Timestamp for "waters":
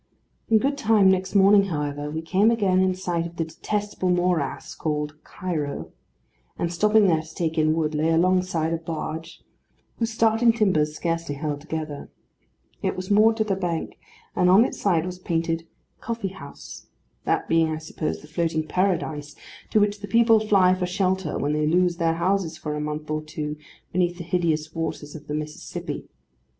24.73-25.13